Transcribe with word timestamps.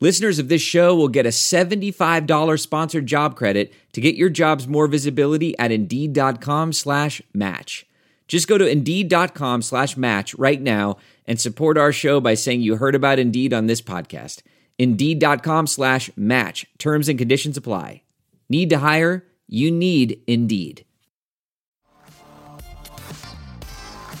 Listeners 0.00 0.38
of 0.38 0.48
this 0.48 0.60
show 0.62 0.94
will 0.94 1.08
get 1.08 1.24
a 1.26 1.30
$75 1.30 2.60
sponsored 2.60 3.06
job 3.06 3.36
credit 3.36 3.72
to 3.92 4.00
get 4.00 4.16
your 4.16 4.28
jobs 4.28 4.66
more 4.66 4.86
visibility 4.86 5.56
at 5.58 5.70
Indeed.com 5.70 6.72
slash 6.72 7.22
match. 7.32 7.86
Just 8.26 8.48
go 8.48 8.58
to 8.58 8.66
Indeed.com 8.66 9.62
slash 9.62 9.96
match 9.96 10.34
right 10.34 10.60
now 10.60 10.96
and 11.26 11.40
support 11.40 11.78
our 11.78 11.92
show 11.92 12.20
by 12.20 12.34
saying 12.34 12.62
you 12.62 12.76
heard 12.76 12.94
about 12.94 13.18
Indeed 13.18 13.52
on 13.52 13.66
this 13.66 13.80
podcast. 13.80 14.42
Indeed.com 14.78 15.66
slash 15.66 16.10
match. 16.16 16.66
Terms 16.78 17.08
and 17.08 17.18
conditions 17.18 17.56
apply. 17.56 18.02
Need 18.48 18.70
to 18.70 18.78
hire? 18.78 19.26
You 19.46 19.70
need 19.70 20.20
Indeed. 20.26 20.84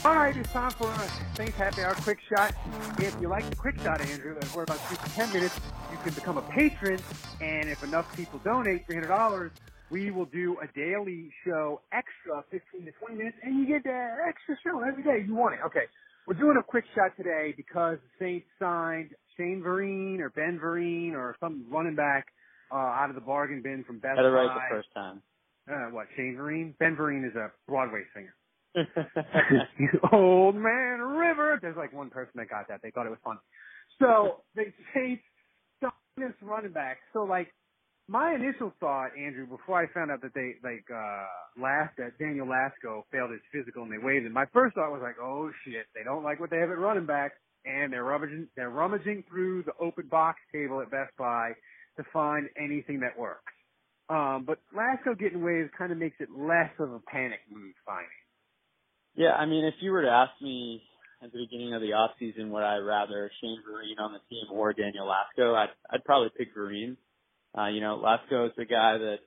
All 0.04 0.14
right, 0.14 0.36
it's 0.36 0.52
time 0.52 0.70
for 0.70 0.90
a 0.90 1.34
Saints 1.34 1.56
Happy 1.56 1.80
Hour 1.80 1.94
Quick 1.94 2.18
Shot. 2.28 2.52
If 2.98 3.16
you 3.22 3.28
like 3.28 3.48
the 3.48 3.56
Quick 3.56 3.80
Shot, 3.80 4.02
Andrew, 4.02 4.36
and 4.38 4.50
we're 4.54 4.64
about 4.64 4.76
to 4.76 4.96
for 4.96 5.08
10 5.16 5.32
minutes, 5.32 5.58
you 5.90 5.96
can 6.04 6.12
become 6.12 6.36
a 6.36 6.42
patron. 6.42 7.00
And 7.40 7.70
if 7.70 7.82
enough 7.82 8.14
people 8.14 8.38
donate 8.44 8.86
$300, 8.86 9.50
we 9.88 10.10
will 10.10 10.26
do 10.26 10.58
a 10.60 10.66
daily 10.78 11.30
show 11.46 11.80
extra 11.90 12.44
15 12.50 12.84
to 12.84 12.92
20 12.92 13.14
minutes, 13.14 13.38
and 13.42 13.58
you 13.58 13.66
get 13.66 13.84
that 13.84 14.18
extra 14.28 14.56
show 14.62 14.82
every 14.82 15.02
day. 15.02 15.24
You 15.26 15.34
want 15.34 15.54
it. 15.54 15.60
Okay. 15.64 15.86
We're 16.26 16.34
doing 16.34 16.58
a 16.58 16.62
quick 16.62 16.84
shot 16.94 17.16
today 17.16 17.54
because 17.56 17.96
the 17.96 18.26
Saints 18.26 18.46
signed 18.58 19.14
Shane 19.38 19.62
Vereen 19.64 20.20
or 20.20 20.28
Ben 20.28 20.60
Vereen 20.62 21.14
or 21.14 21.34
some 21.40 21.64
running 21.70 21.94
back 21.94 22.26
uh, 22.70 22.76
out 22.76 23.08
of 23.08 23.14
the 23.14 23.22
bargain 23.22 23.62
bin 23.62 23.84
from 23.84 24.00
Best 24.00 24.16
Got 24.16 24.26
it 24.26 24.28
right 24.28 24.54
the 24.54 24.76
first 24.76 24.88
time. 24.92 25.22
Uh, 25.66 25.92
what, 25.92 26.08
Shane 26.14 26.36
Vereen? 26.38 26.76
Ben 26.78 26.94
Vereen 26.94 27.26
is 27.26 27.34
a 27.36 27.50
Broadway 27.66 28.02
singer. 28.14 28.34
Old 30.12 30.56
Man 30.56 31.00
River. 31.00 31.58
There's 31.62 31.76
like 31.76 31.92
one 31.92 32.10
person 32.10 32.32
that 32.36 32.48
got 32.48 32.68
that. 32.68 32.80
They 32.82 32.90
thought 32.90 33.06
it 33.06 33.10
was 33.10 33.18
funny. 33.24 33.40
So 33.98 34.42
they 34.56 34.74
say 34.94 35.20
this 36.16 36.32
running 36.42 36.72
back. 36.72 36.98
So 37.12 37.24
like 37.24 37.48
my 38.08 38.34
initial 38.34 38.72
thought, 38.80 39.10
Andrew, 39.18 39.46
before 39.46 39.82
I 39.82 39.92
found 39.92 40.10
out 40.10 40.20
that 40.22 40.34
they 40.34 40.54
like 40.62 40.84
uh 40.92 41.26
last 41.60 41.96
that 41.98 42.18
Daniel 42.18 42.46
Lasco 42.46 43.04
failed 43.10 43.30
his 43.30 43.40
physical 43.52 43.82
and 43.82 43.92
they 43.92 43.98
waived 43.98 44.26
him, 44.26 44.32
my 44.32 44.46
first 44.52 44.74
thought 44.74 44.92
was 44.92 45.00
like, 45.02 45.16
oh 45.20 45.50
shit, 45.64 45.86
they 45.94 46.04
don't 46.04 46.24
like 46.24 46.40
what 46.40 46.50
they 46.50 46.58
have 46.58 46.70
at 46.70 46.78
running 46.78 47.06
back, 47.06 47.32
and 47.64 47.92
they're 47.92 48.04
rummaging 48.04 48.48
they're 48.56 48.70
rummaging 48.70 49.24
through 49.28 49.64
the 49.64 49.72
open 49.80 50.06
box 50.08 50.38
table 50.52 50.80
at 50.80 50.90
Best 50.90 51.16
Buy 51.16 51.52
to 51.96 52.04
find 52.12 52.48
anything 52.58 53.00
that 53.00 53.18
works. 53.18 53.52
Um, 54.10 54.44
but 54.46 54.58
Lasco 54.76 55.18
getting 55.18 55.42
waived 55.42 55.70
kind 55.76 55.90
of 55.90 55.96
makes 55.98 56.16
it 56.20 56.28
less 56.36 56.70
of 56.78 56.92
a 56.92 57.00
panic 57.10 57.40
move 57.50 57.72
finding. 57.86 58.23
Yeah, 59.16 59.32
I 59.32 59.46
mean, 59.46 59.64
if 59.64 59.74
you 59.80 59.92
were 59.92 60.02
to 60.02 60.10
ask 60.10 60.32
me 60.42 60.82
at 61.22 61.32
the 61.32 61.38
beginning 61.38 61.72
of 61.72 61.80
the 61.80 61.92
off 61.92 62.12
season, 62.18 62.50
would 62.50 62.64
I 62.64 62.78
rather 62.78 63.30
Shane 63.40 63.58
Vereen 63.62 64.02
on 64.02 64.12
the 64.12 64.18
team 64.28 64.46
or 64.52 64.72
Daniel 64.72 65.06
Lasco, 65.06 65.54
I'd 65.54 65.70
I'd 65.90 66.04
probably 66.04 66.30
pick 66.36 66.54
Vereen. 66.54 66.96
Uh, 67.56 67.68
you 67.68 67.80
know, 67.80 68.02
Lasco 68.02 68.46
is 68.46 68.52
a 68.58 68.64
guy 68.64 68.98
that 68.98 69.18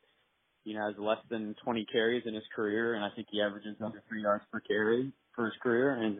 you 0.65 0.75
know 0.75 0.85
has 0.87 0.95
less 0.97 1.19
than 1.29 1.55
20 1.63 1.85
carries 1.91 2.23
in 2.25 2.33
his 2.33 2.43
career, 2.53 2.95
and 2.95 3.03
I 3.03 3.09
think 3.15 3.27
he 3.31 3.41
averages 3.41 3.77
under 3.83 4.03
three 4.09 4.23
yards 4.23 4.43
per 4.51 4.59
carry 4.59 5.13
for 5.35 5.45
his 5.45 5.55
career. 5.63 5.93
And 5.93 6.17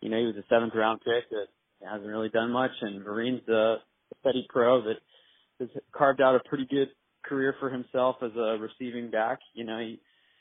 you 0.00 0.10
know, 0.10 0.18
he 0.18 0.26
was 0.26 0.36
a 0.36 0.44
seventh 0.48 0.74
round 0.74 1.00
pick 1.00 1.30
that 1.30 1.46
hasn't 1.88 2.08
really 2.08 2.28
done 2.28 2.50
much. 2.50 2.72
And 2.80 3.04
Vereen's 3.04 3.46
a 3.48 3.76
steady 4.20 4.46
pro 4.48 4.82
that 4.82 4.96
has 5.60 5.68
carved 5.92 6.20
out 6.20 6.34
a 6.34 6.48
pretty 6.48 6.66
good 6.66 6.88
career 7.24 7.54
for 7.60 7.70
himself 7.70 8.16
as 8.22 8.32
a 8.36 8.58
receiving 8.58 9.10
back. 9.10 9.38
You 9.54 9.64
know, 9.64 9.78
he 9.78 10.00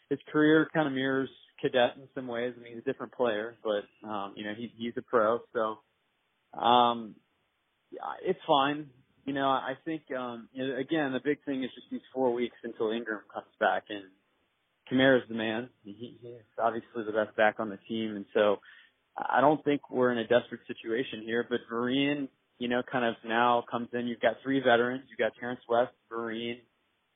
his 0.10 0.20
career 0.32 0.68
kind 0.74 0.88
of 0.88 0.94
mirrors 0.94 1.30
Cadet 1.62 1.96
in 1.96 2.08
some 2.14 2.28
ways. 2.28 2.54
I 2.58 2.64
mean, 2.64 2.74
he's 2.74 2.82
a 2.82 2.86
different 2.86 3.14
player, 3.14 3.56
but 3.64 4.08
um, 4.08 4.34
you 4.36 4.44
know, 4.44 4.54
he, 4.56 4.72
he's 4.78 4.94
a 4.98 5.02
pro, 5.02 5.40
so 5.54 6.60
um, 6.60 7.16
yeah, 7.92 8.00
it's 8.24 8.40
fine. 8.48 8.88
You 9.26 9.34
know, 9.34 9.48
I 9.48 9.74
think 9.86 10.04
um, 10.18 10.50
you 10.54 10.68
know, 10.68 10.78
again, 10.78 11.14
the 11.14 11.22
big 11.24 11.44
thing 11.46 11.64
is 11.64 11.70
just 11.76 11.88
these 11.92 12.02
four 12.14 12.34
weeks 12.34 12.58
until 12.64 12.92
Ingram 12.92 13.22
comes 13.34 13.48
back, 13.60 13.84
and 13.90 14.04
Kamara's 14.92 15.28
the 15.28 15.36
man. 15.36 15.70
He, 15.84 16.18
he's 16.22 16.32
obviously 16.62 17.04
the 17.06 17.12
best 17.12 17.36
back 17.36 17.56
on 17.60 17.70
the 17.70 17.80
team, 17.88 18.16
and 18.16 18.26
so 18.34 18.58
I 19.18 19.42
don't 19.42 19.64
think 19.64 19.90
we're 19.90 20.12
in 20.12 20.18
a 20.18 20.28
desperate 20.28 20.62
situation 20.68 21.24
here. 21.24 21.46
But 21.50 21.62
Vereen, 21.72 22.28
you 22.60 22.68
know, 22.68 22.82
kind 22.90 23.06
of 23.06 23.16
now 23.26 23.64
comes 23.70 23.90
in. 23.94 24.08
You've 24.08 24.22
got 24.22 24.36
three 24.44 24.60
veterans. 24.60 25.04
You've 25.10 25.20
got 25.20 25.32
Terrence 25.40 25.62
West, 25.68 25.94
Vereen, 26.12 26.58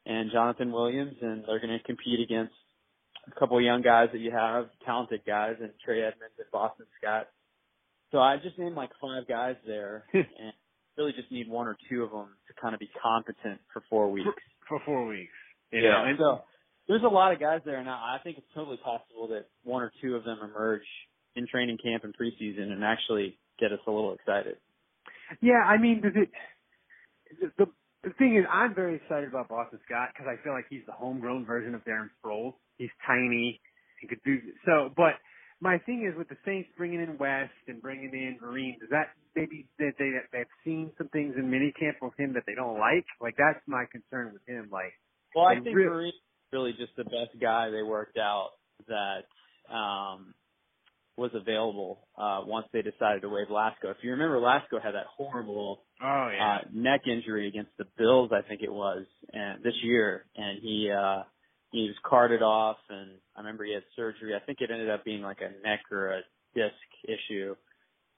and 0.06 0.32
Jonathan 0.32 0.72
Williams, 0.72 1.16
and 1.22 1.44
they're 1.48 1.60
going 1.60 1.78
to 1.78 1.84
compete 1.84 2.20
against 2.22 2.54
a 3.36 3.40
couple 3.40 3.58
of 3.58 3.64
young 3.64 3.82
guys 3.82 4.10
that 4.12 4.20
you 4.20 4.32
have, 4.32 4.70
talented 4.86 5.22
guys, 5.26 5.56
and 5.62 5.72
Trey 5.84 6.00
Edmunds 6.02 6.36
and 6.38 6.48
Boston 6.52 6.86
Scott. 7.02 7.28
So 8.12 8.20
I 8.20 8.38
just 8.38 8.58
named 8.58 8.76
like 8.76 8.90
five 9.02 9.28
guys 9.28 9.56
there, 9.66 10.06
and 10.14 10.54
really 10.98 11.14
just 11.14 11.32
need 11.32 11.48
one 11.50 11.68
or 11.68 11.78
two 11.90 12.04
of 12.04 12.12
them 12.12 12.30
to 12.48 12.54
kind 12.62 12.74
of 12.74 12.80
be 12.80 12.90
competent 13.02 13.60
for 13.72 13.84
four 13.90 14.12
weeks. 14.12 14.28
For, 14.68 14.80
for 14.80 14.86
four 14.86 15.06
weeks. 15.08 15.32
You 15.72 15.82
Yeah. 15.82 15.90
know, 15.92 16.06
and 16.06 16.18
so 16.18 16.42
there's 16.88 17.04
a 17.04 17.08
lot 17.08 17.32
of 17.34 17.40
guys 17.40 17.62
there 17.66 17.84
now. 17.84 18.02
I 18.04 18.18
think 18.24 18.38
it's 18.38 18.48
totally 18.56 18.78
possible 18.78 19.28
that 19.30 19.46
one 19.64 19.84
or 19.84 19.92
two 20.02 20.16
of 20.16 20.24
them 20.24 20.40
emerge 20.44 20.88
in 21.36 21.46
training 21.48 21.78
camp 21.84 22.04
and 22.04 22.16
preseason 22.18 22.72
and 22.72 22.84
actually 22.84 23.38
get 23.60 23.72
us 23.72 23.80
a 23.88 23.92
little 23.92 24.14
excited. 24.14 24.58
Yeah, 25.42 25.62
I 25.64 25.78
mean, 25.78 26.02
does 26.02 26.14
it? 26.16 26.30
The 27.58 27.68
the 28.04 28.12
thing 28.18 28.38
is, 28.38 28.46
I'm 28.52 28.74
very 28.76 28.96
excited 28.96 29.30
about 29.30 29.50
Boston 29.50 29.80
Scott 29.86 30.10
because 30.14 30.28
I 30.30 30.42
feel 30.44 30.54
like 30.54 30.66
he's 30.70 30.86
the 30.86 30.94
homegrown 30.94 31.46
version 31.46 31.76
of 31.76 31.84
Darren 31.86 32.10
Sproles. 32.24 32.54
He's 32.78 32.90
tiny 33.06 33.60
He 34.02 34.08
could 34.08 34.22
do 34.26 34.38
so. 34.66 34.90
But 34.96 35.16
my 35.62 35.78
thing 35.80 36.08
is 36.10 36.18
with 36.18 36.30
the 36.30 36.38
Saints 36.46 36.70
bringing 36.78 37.02
in 37.02 37.18
West 37.18 37.52
and 37.68 37.82
bringing 37.82 38.12
in 38.14 38.38
Vereen, 38.42 38.80
does 38.80 38.90
that 38.92 39.10
maybe 39.36 39.68
that 39.80 39.94
they 40.00 40.10
they 40.12 40.20
they've 40.32 40.56
seen 40.64 40.92
some 40.98 41.10
things 41.10 41.36
in 41.38 41.52
minicamp 41.52 41.96
with 42.02 42.18
him 42.18 42.34
that 42.34 42.44
they 42.48 42.56
don't 42.56 42.80
like? 42.80 43.06
Like 43.22 43.36
that's 43.38 43.60
my 43.68 43.86
concern 43.92 44.34
with 44.34 44.44
him. 44.48 44.70
Like, 44.72 44.94
Well, 45.36 45.46
I 45.46 45.56
think 45.60 45.76
real- 45.76 45.92
Vereen 45.92 46.08
is 46.10 46.14
really 46.54 46.72
just 46.74 46.96
the 46.96 47.04
best 47.04 47.38
guy 47.42 47.70
they 47.70 47.84
worked 47.84 48.18
out 48.18 48.52
that 48.88 49.26
um 49.74 50.34
was 51.20 51.32
available 51.36 52.08
uh 52.18 52.42
once 52.46 52.66
they 52.74 52.82
decided 52.82 53.22
to 53.22 53.30
waive 53.30 53.48
Lasco. 53.50 53.92
If 53.92 53.98
you 54.02 54.12
remember 54.12 54.40
Lasco 54.40 54.82
had 54.82 54.94
that 54.96 55.06
horrible 55.16 55.84
oh 56.02 56.06
uh 56.42 56.60
neck 56.74 57.02
injury 57.08 57.48
against 57.48 57.72
the 57.78 57.86
Bills, 57.98 58.32
I 58.34 58.42
think 58.48 58.62
it 58.64 58.72
was, 58.72 59.06
and 59.32 59.64
this 59.64 59.76
year 59.84 60.26
and 60.36 60.60
he 60.62 60.90
uh 60.92 61.24
he 61.72 61.84
was 61.88 61.96
carted 62.04 62.42
off 62.42 62.78
and 62.90 63.12
I 63.36 63.42
remember 63.42 63.64
he 63.66 63.74
had 63.74 63.84
surgery. 63.96 64.34
I 64.36 64.44
think 64.46 64.60
it 64.62 64.72
ended 64.72 64.90
up 64.90 65.06
being 65.06 65.22
like 65.22 65.42
a 65.42 65.52
neck 65.68 65.82
or 65.92 66.14
a 66.14 66.22
disc 66.56 66.74
issue. 67.04 67.56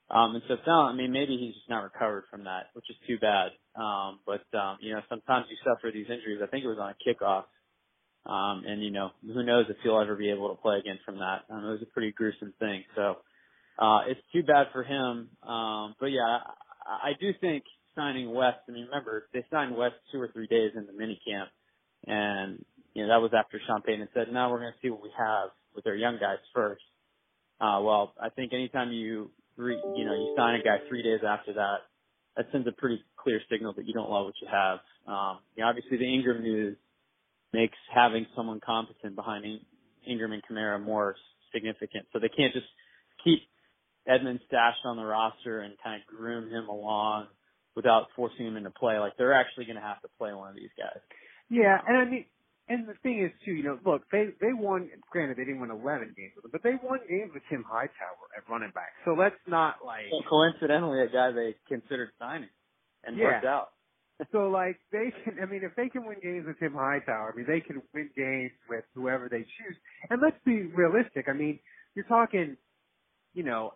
Um 0.10 0.36
and 0.36 0.44
so 0.48 0.54
it 0.54 0.62
sound 0.66 0.94
I 0.94 0.96
mean 0.96 1.12
maybe 1.12 1.38
he's 1.38 1.56
just 1.56 1.70
not 1.70 1.84
recovered 1.84 2.26
from 2.30 2.46
that, 2.46 2.68
which 2.74 2.90
is 2.90 2.96
too 3.08 3.18
bad. 3.20 3.52
Um 3.76 4.20
but 4.26 4.46
um 4.58 4.78
you 4.80 4.94
know 4.94 5.02
sometimes 5.10 5.48
you 5.50 5.58
suffer 5.66 5.92
these 5.92 6.08
injuries. 6.10 6.42
I 6.44 6.48
think 6.48 6.64
it 6.64 6.70
was 6.70 6.80
on 6.80 6.94
a 6.94 7.02
kickoff. 7.04 7.46
Um 8.26 8.64
and 8.66 8.84
you 8.84 8.92
know 8.92 9.12
who 9.26 9.44
knows 9.44 9.66
if 9.70 9.78
he'll 9.84 10.00
ever 10.00 10.16
be 10.16 10.30
able 10.30 10.50
to 10.50 10.62
play 10.62 10.78
again 10.78 11.00
from 11.06 11.20
that. 11.20 11.44
Um 11.50 11.66
it 11.66 11.72
was 11.72 11.82
a 11.82 11.94
pretty 11.94 12.12
gruesome 12.12 12.54
thing. 12.60 12.84
So 12.96 13.18
uh 13.80 14.02
it's 14.08 14.22
too 14.34 14.44
bad 14.44 14.68
for 14.74 14.84
him. 14.84 15.30
Um 15.44 15.96
but 16.00 16.08
yeah, 16.08 16.40
I, 16.86 17.10
I 17.10 17.12
do 17.20 17.32
think 17.40 17.64
signing 17.96 18.34
West, 18.34 18.60
I 18.68 18.72
mean 18.72 18.86
remember 18.86 19.28
they 19.34 19.46
signed 19.52 19.76
West 19.76 19.96
two 20.12 20.22
or 20.22 20.30
three 20.30 20.48
days 20.48 20.72
in 20.76 20.86
the 20.86 20.94
mini 20.94 21.20
camp 21.28 21.50
and 22.08 22.64
you 22.94 23.04
know 23.04 23.10
that 23.10 23.22
was 23.22 23.32
after 23.34 23.60
Sean 23.66 23.82
Payton 23.82 24.10
said, 24.14 24.32
"No, 24.32 24.50
we're 24.50 24.60
going 24.60 24.74
to 24.74 24.80
see 24.82 24.90
what 24.90 25.02
we 25.02 25.12
have 25.18 25.50
with 25.76 25.88
our 25.88 25.96
young 25.96 26.18
guys 26.20 26.40
first. 26.54 26.84
Uh, 27.60 27.80
well, 27.82 28.14
I 28.22 28.30
think 28.30 28.54
anytime 28.54 28.92
you 28.92 29.32
re, 29.56 29.76
you 29.76 30.06
know 30.06 30.14
you 30.14 30.34
sign 30.38 30.60
a 30.60 30.64
guy 30.64 30.78
three 30.90 31.04
days 31.04 31.20
after 31.28 31.54
that, 31.54 31.78
that 32.36 32.48
sends 32.52 32.68
a 32.68 32.72
pretty 32.72 33.04
clear 33.18 33.40
signal 33.52 33.74
that 33.74 33.88
you 33.88 33.94
don't 33.94 34.10
love 34.10 34.26
what 34.26 34.34
you 34.42 34.48
have. 34.52 34.80
Um, 35.08 35.40
you 35.56 35.64
know, 35.64 35.70
obviously 35.70 35.98
the 35.98 36.12
Ingram 36.12 36.42
news 36.42 36.78
makes 37.54 37.78
having 37.94 38.26
someone 38.36 38.60
competent 38.66 39.16
behind 39.16 39.46
In- 39.46 39.66
Ingram 40.08 40.32
and 40.32 40.42
Kamara 40.44 40.82
more 40.82 41.16
significant. 41.54 42.06
So 42.14 42.20
they 42.20 42.30
can't 42.30 42.54
just 42.54 42.66
keep 43.24 43.40
Edmund 44.08 44.40
stashed 44.48 44.82
on 44.86 44.98
the 44.98 45.04
roster 45.04 45.62
and 45.62 45.76
kind 45.84 46.02
of 46.02 46.08
groom 46.08 46.50
him 46.50 46.68
along 46.70 47.28
without 47.76 48.08
forcing 48.16 48.48
him 48.48 48.58
into 48.58 48.72
play. 48.72 48.98
Like 48.98 49.14
they're 49.18 49.34
actually 49.34 49.66
going 49.66 49.76
to 49.76 49.82
have 49.82 50.02
to 50.02 50.08
play 50.18 50.34
one 50.34 50.50
of 50.50 50.56
these 50.56 50.74
guys. 50.78 51.00
Yeah, 51.50 51.78
and 51.88 51.98
I 51.98 52.06
mean, 52.06 52.26
and 52.70 52.88
the 52.88 52.94
thing 53.04 53.22
is 53.22 53.32
too, 53.46 53.52
you 53.52 53.64
know, 53.64 53.78
look, 53.86 54.04
they 54.12 54.30
they 54.40 54.54
won. 54.54 54.90
Granted, 55.12 55.38
they 55.38 55.44
didn't 55.44 55.60
win 55.60 55.70
11 55.72 56.16
games 56.18 56.32
with 56.36 56.46
him, 56.46 56.52
but 56.52 56.64
they 56.64 56.76
won 56.82 57.00
games 57.10 57.32
with 57.34 57.44
Tim 57.50 57.64
Hightower 57.68 58.26
at 58.38 58.48
running 58.50 58.72
back. 58.74 58.96
So 59.06 59.12
let's 59.12 59.36
not 59.48 59.76
like, 59.86 60.06
Well, 60.12 60.24
coincidentally, 60.30 61.04
a 61.04 61.08
guy 61.12 61.32
they 61.32 61.56
considered 61.68 62.10
signing 62.18 62.50
and 63.04 63.18
Yeah. 63.18 63.26
worked 63.26 63.46
out. 63.46 63.70
so 64.32 64.50
like 64.50 64.80
they 64.92 65.12
can, 65.24 65.38
I 65.42 65.46
mean, 65.46 65.62
if 65.64 65.76
they 65.76 65.90
can 65.90 66.06
win 66.06 66.18
games 66.22 66.46
with 66.48 66.60
Tim 66.60 66.74
Hightower, 66.74 67.34
I 67.34 67.36
mean, 67.36 67.46
they 67.48 67.62
can 67.62 67.82
win 67.94 68.10
games 68.16 68.52
with 68.70 68.84
whoever 68.94 69.30
they 69.30 69.40
choose. 69.40 69.78
And 70.10 70.22
let's 70.22 70.38
be 70.46 70.64
realistic. 70.64 71.26
I 71.28 71.34
mean, 71.34 71.60
you're 71.96 72.06
talking, 72.06 72.58
you 73.34 73.44
know, 73.44 73.74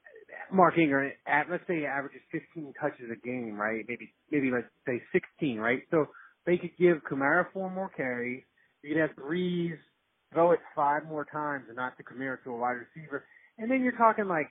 Mark 0.52 0.78
Ingram 0.78 1.12
at 1.28 1.50
let's 1.50 1.64
say 1.68 1.80
he 1.80 1.86
averages 1.86 2.22
15 2.32 2.74
touches 2.80 3.06
a 3.12 3.26
game, 3.26 3.56
right? 3.56 3.86
Maybe 3.88 4.14
maybe 4.32 4.52
let's 4.52 4.68
say 4.86 5.02
16, 5.14 5.58
right? 5.58 5.82
So 5.92 6.08
they 6.46 6.58
could 6.58 6.78
give 6.78 6.98
Kamara 7.10 7.46
four 7.54 7.70
more 7.70 7.90
carries. 7.90 8.44
You 8.84 8.94
could 8.94 9.02
have 9.02 9.16
Brees 9.16 9.78
throw 10.34 10.52
it 10.52 10.60
five 10.76 11.06
more 11.06 11.26
times 11.26 11.66
and 11.68 11.76
not 11.78 11.98
to 11.98 12.04
Kamara 12.04 12.44
to 12.44 12.52
a 12.52 12.58
wide 12.58 12.78
receiver, 12.96 13.26
and 13.58 13.72
then 13.72 13.82
you're 13.82 13.98
talking 13.98 14.28
like 14.28 14.50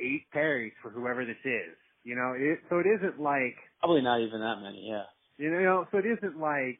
eight 0.00 0.26
carries 0.32 0.72
for 0.82 0.90
whoever 0.90 1.24
this 1.24 1.40
is. 1.44 1.74
You 2.04 2.16
know, 2.16 2.34
it, 2.36 2.58
so 2.68 2.78
it 2.78 2.86
isn't 2.86 3.20
like 3.20 3.56
probably 3.80 4.02
not 4.02 4.20
even 4.20 4.40
that 4.40 4.60
many. 4.62 4.86
Yeah. 4.88 5.04
You 5.38 5.50
know, 5.50 5.86
so 5.90 5.98
it 5.98 6.06
isn't 6.06 6.38
like 6.38 6.78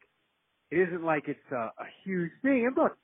it 0.71 0.79
isn't 0.79 1.05
like 1.05 1.25
it's 1.27 1.51
a, 1.51 1.75
a 1.75 1.89
huge 2.05 2.31
thing. 2.43 2.67
And 2.67 2.77
look, 2.77 2.97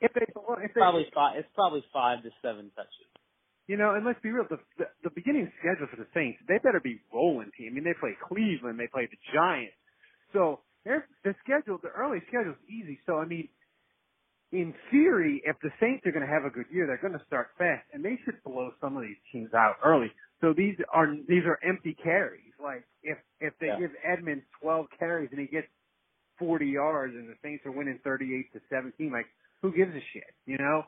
if 0.00 0.12
they 0.12 0.26
if 0.26 0.74
they 0.74 0.80
probably 0.80 1.06
five, 1.14 1.36
it's 1.38 1.48
probably 1.54 1.84
five 1.92 2.22
to 2.22 2.30
seven 2.42 2.70
touches. 2.74 3.10
You 3.66 3.76
know, 3.76 3.94
and 3.94 4.06
let's 4.06 4.20
be 4.22 4.30
real, 4.30 4.46
the, 4.48 4.58
the 4.78 4.86
the 5.02 5.10
beginning 5.10 5.50
schedule 5.58 5.86
for 5.90 5.96
the 5.96 6.06
Saints, 6.14 6.38
they 6.46 6.58
better 6.58 6.80
be 6.80 7.00
rolling 7.12 7.50
team. 7.58 7.72
I 7.72 7.74
mean, 7.74 7.84
they 7.84 7.98
play 7.98 8.14
Cleveland, 8.28 8.78
they 8.78 8.86
play 8.86 9.08
the 9.10 9.18
Giants. 9.34 9.74
So 10.32 10.60
their 10.84 11.06
the 11.24 11.34
schedule, 11.42 11.78
the 11.82 11.90
early 11.90 12.22
schedule 12.28 12.52
is 12.52 12.64
easy. 12.70 12.98
So 13.06 13.18
I 13.18 13.26
mean, 13.26 13.48
in 14.52 14.74
theory, 14.90 15.42
if 15.44 15.56
the 15.62 15.70
Saints 15.80 16.06
are 16.06 16.12
going 16.12 16.26
to 16.26 16.30
have 16.30 16.44
a 16.44 16.50
good 16.50 16.66
year, 16.70 16.86
they're 16.86 17.02
going 17.02 17.18
to 17.18 17.26
start 17.26 17.48
fast, 17.58 17.86
and 17.92 18.04
they 18.04 18.18
should 18.24 18.42
blow 18.44 18.70
some 18.80 18.96
of 18.96 19.02
these 19.02 19.18
teams 19.32 19.50
out 19.54 19.76
early. 19.84 20.10
So 20.46 20.52
these 20.52 20.76
are 20.92 21.12
these 21.28 21.42
are 21.44 21.58
empty 21.68 21.96
carries. 22.00 22.52
Like 22.62 22.84
if 23.02 23.18
if 23.40 23.52
they 23.60 23.66
yeah. 23.66 23.80
give 23.80 23.90
Edmunds 24.04 24.44
12 24.62 24.86
carries 24.96 25.28
and 25.32 25.40
he 25.40 25.48
gets 25.48 25.66
40 26.38 26.66
yards, 26.66 27.14
and 27.16 27.28
the 27.28 27.34
Saints 27.42 27.66
are 27.66 27.72
winning 27.72 27.98
38 28.04 28.52
to 28.52 28.60
17, 28.70 29.10
like 29.10 29.26
who 29.60 29.72
gives 29.72 29.90
a 29.90 30.04
shit, 30.12 30.34
you 30.46 30.56
know? 30.56 30.84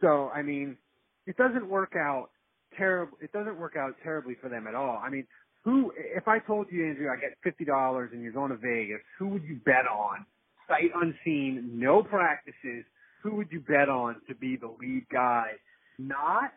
So 0.00 0.30
I 0.34 0.40
mean 0.40 0.78
it 1.26 1.36
doesn't 1.36 1.68
work 1.68 1.92
out 1.94 2.30
terrible. 2.78 3.18
It 3.20 3.32
doesn't 3.32 3.58
work 3.58 3.76
out 3.76 3.96
terribly 4.02 4.34
for 4.40 4.48
them 4.48 4.66
at 4.66 4.74
all. 4.74 5.02
I 5.04 5.10
mean, 5.10 5.26
who? 5.62 5.92
If 5.94 6.26
I 6.26 6.38
told 6.38 6.68
you, 6.70 6.88
Andrew, 6.88 7.10
I 7.10 7.20
get 7.20 7.36
fifty 7.44 7.66
dollars 7.66 8.12
and 8.14 8.22
you're 8.22 8.32
going 8.32 8.50
to 8.50 8.56
Vegas, 8.56 9.02
who 9.18 9.28
would 9.28 9.44
you 9.44 9.60
bet 9.62 9.86
on? 9.92 10.24
Sight 10.68 10.90
unseen, 10.94 11.72
no 11.74 12.02
practices. 12.02 12.86
Who 13.22 13.34
would 13.34 13.52
you 13.52 13.60
bet 13.60 13.90
on 13.90 14.22
to 14.26 14.34
be 14.34 14.56
the 14.56 14.74
lead 14.80 15.04
guy? 15.12 15.48
Not 15.98 16.54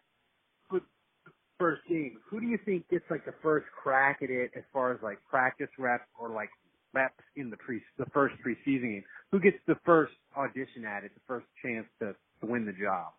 first 1.60 1.82
game. 1.88 2.18
Who 2.30 2.40
do 2.40 2.48
you 2.48 2.60
think 2.66 2.90
gets 2.90 3.06
like 3.10 3.26
the 3.26 3.34
first 3.42 3.66
crack 3.72 4.20
at 4.24 4.30
it 4.30 4.52
as 4.56 4.64
far 4.74 4.94
as 4.94 5.00
like 5.02 5.20
practice 5.30 5.70
reps 5.78 6.06
or 6.20 6.30
like 6.30 6.50
reps 6.94 7.24
in 7.36 7.50
the 7.50 7.58
pre 7.58 7.82
the 7.98 8.06
first 8.14 8.36
preseason 8.46 8.82
game? 8.82 9.04
Who 9.32 9.40
gets 9.40 9.58
the 9.68 9.76
first 9.86 10.14
audition 10.38 10.86
at 10.86 11.04
it, 11.04 11.12
the 11.14 11.22
first 11.28 11.46
chance 11.64 11.88
to, 12.00 12.16
to 12.42 12.46
win 12.46 12.66
the 12.66 12.74
job? 12.74 13.14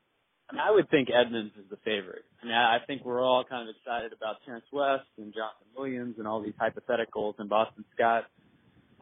I, 0.48 0.52
mean, 0.52 0.62
I 0.62 0.70
would 0.70 0.88
think 0.90 1.08
Edmunds 1.10 1.52
is 1.58 1.68
the 1.70 1.76
favorite. 1.78 2.24
I 2.42 2.46
mean, 2.46 2.54
I 2.54 2.78
think 2.86 3.04
we're 3.04 3.22
all 3.22 3.44
kind 3.44 3.68
of 3.68 3.74
excited 3.74 4.12
about 4.12 4.36
Terrence 4.44 4.66
West 4.72 5.08
and 5.18 5.34
Jonathan 5.34 5.66
Williams 5.76 6.16
and 6.18 6.26
all 6.26 6.40
these 6.40 6.54
hypotheticals 6.54 7.34
and 7.38 7.48
Boston 7.48 7.84
Scott. 7.94 8.24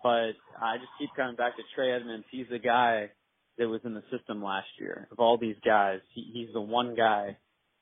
But 0.02 0.36
I 0.60 0.76
just 0.76 0.92
keep 0.98 1.10
coming 1.16 1.36
back 1.36 1.56
to 1.56 1.62
Trey 1.74 1.92
Edmunds. 1.92 2.24
He's 2.30 2.46
the 2.50 2.58
guy 2.58 3.10
that 3.58 3.68
was 3.68 3.80
in 3.84 3.94
the 3.94 4.02
system 4.10 4.42
last 4.42 4.68
year. 4.78 5.08
Of 5.10 5.18
all 5.18 5.38
these 5.38 5.56
guys, 5.64 6.00
he, 6.14 6.30
he's 6.32 6.52
the 6.52 6.60
one 6.60 6.94
guy. 6.94 7.36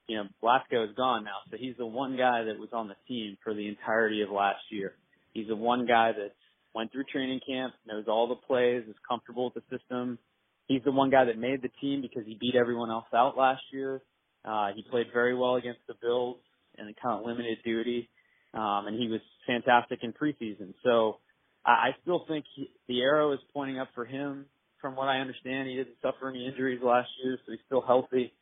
You 0.09 0.17
know, 0.19 0.25
Lasco 0.43 0.85
is 0.89 0.95
gone 0.97 1.25
now, 1.25 1.39
so 1.51 1.57
he's 1.57 1.77
the 1.79 1.87
one 1.87 2.17
guy 2.17 2.45
that 2.45 2.59
was 2.59 2.71
on 2.73 2.89
the 2.89 2.97
team 3.09 3.39
for 3.43 3.55
the 3.55 3.69
entirety 3.69 4.23
of 4.23 4.31
last 4.31 4.61
year. 4.71 4.95
He's 5.33 5.49
the 5.49 5.57
one 5.57 5.87
guy 5.87 6.13
that 6.13 6.33
went 6.75 6.93
through 6.93 7.05
training 7.05 7.41
camp, 7.47 7.75
knows 7.87 8.05
all 8.09 8.29
the 8.29 8.35
plays, 8.35 8.83
is 8.89 8.97
comfortable 9.09 9.51
with 9.55 9.55
the 9.55 9.79
system, 9.79 10.19
he's 10.67 10.83
the 10.85 10.93
one 10.93 11.11
guy 11.11 11.25
that 11.25 11.39
made 11.39 11.63
the 11.63 11.71
team 11.81 12.01
because 12.01 12.25
he 12.27 12.37
beat 12.41 12.55
everyone 12.55 12.91
else 12.91 13.07
out 13.15 13.37
last 13.37 13.63
year. 13.73 14.03
Uh, 14.45 14.69
he 14.75 14.85
played 14.91 15.07
very 15.13 15.37
well 15.37 15.57
against 15.57 15.81
the 15.87 15.95
Bills 16.01 16.39
in 16.79 16.89
a 16.89 16.95
kind 16.95 17.21
of 17.21 17.27
limited 17.27 17.59
duty, 17.65 18.09
um, 18.55 18.87
and 18.87 18.99
he 18.99 19.09
was 19.09 19.21
fantastic 19.47 20.01
in 20.03 20.13
preseason. 20.13 20.75
So 20.83 21.19
I, 21.65 21.71
I 21.71 21.89
still 22.03 22.25
think 22.27 22.45
he, 22.57 22.71
the 22.89 23.03
arrow 23.03 23.33
is 23.33 23.41
pointing 23.53 23.79
up 23.79 23.89
for 23.95 24.05
him. 24.05 24.47
From 24.81 24.97
what 24.97 25.07
I 25.07 25.19
understand, 25.21 25.69
he 25.69 25.77
didn't 25.77 25.97
suffer 26.03 26.29
any 26.29 26.45
injuries 26.47 26.81
last 26.83 27.09
year, 27.23 27.39
so 27.47 27.53
he's 27.53 27.61
still 27.67 27.83
healthy. 27.83 28.33